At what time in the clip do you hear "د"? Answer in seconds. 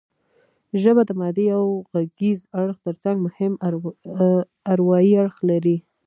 1.05-1.11